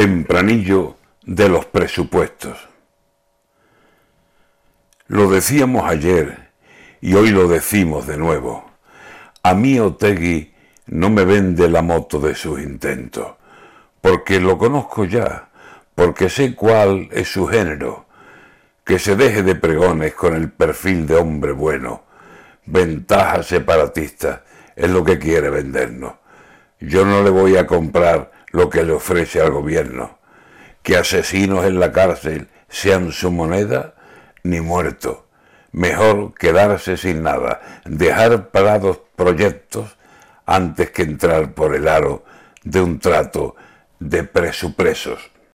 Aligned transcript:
tempranillo 0.00 0.96
de 1.26 1.50
los 1.50 1.66
presupuestos. 1.66 2.56
Lo 5.08 5.30
decíamos 5.30 5.84
ayer 5.84 6.48
y 7.02 7.12
hoy 7.12 7.28
lo 7.28 7.48
decimos 7.48 8.06
de 8.06 8.16
nuevo. 8.16 8.64
A 9.42 9.52
mí 9.52 9.78
Otegui 9.78 10.54
no 10.86 11.10
me 11.10 11.26
vende 11.26 11.68
la 11.68 11.82
moto 11.82 12.18
de 12.18 12.34
sus 12.34 12.62
intentos, 12.62 13.32
porque 14.00 14.40
lo 14.40 14.56
conozco 14.56 15.04
ya, 15.04 15.50
porque 15.94 16.30
sé 16.30 16.54
cuál 16.54 17.10
es 17.12 17.28
su 17.28 17.46
género, 17.46 18.06
que 18.86 18.98
se 18.98 19.16
deje 19.16 19.42
de 19.42 19.54
pregones 19.54 20.14
con 20.14 20.34
el 20.34 20.50
perfil 20.50 21.06
de 21.06 21.16
hombre 21.16 21.52
bueno. 21.52 22.04
Ventaja 22.64 23.42
separatista 23.42 24.44
es 24.74 24.88
lo 24.88 25.04
que 25.04 25.18
quiere 25.18 25.50
vendernos. 25.50 26.14
Yo 26.80 27.04
no 27.04 27.22
le 27.22 27.28
voy 27.28 27.58
a 27.58 27.66
comprar 27.66 28.39
lo 28.52 28.70
que 28.70 28.82
le 28.82 28.92
ofrece 28.92 29.40
al 29.40 29.50
gobierno. 29.50 30.18
Que 30.82 30.96
asesinos 30.96 31.64
en 31.64 31.78
la 31.78 31.92
cárcel 31.92 32.48
sean 32.68 33.12
su 33.12 33.30
moneda, 33.30 33.94
ni 34.42 34.60
muertos. 34.60 35.18
Mejor 35.72 36.34
quedarse 36.34 36.96
sin 36.96 37.22
nada, 37.22 37.60
dejar 37.84 38.48
parados 38.48 39.00
proyectos 39.14 39.96
antes 40.46 40.90
que 40.90 41.02
entrar 41.02 41.52
por 41.52 41.74
el 41.74 41.86
aro 41.86 42.24
de 42.64 42.80
un 42.80 42.98
trato 42.98 43.54
de 43.98 44.24
presupresos. 44.24 45.30